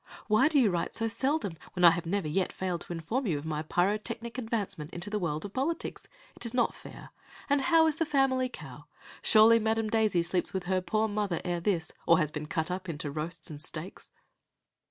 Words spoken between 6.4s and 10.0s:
is not fair. And how is the family cow? Surely Madam